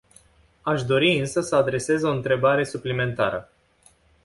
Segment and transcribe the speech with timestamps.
[0.61, 3.51] Aș dori însă să adresez o întrebare suplimentară.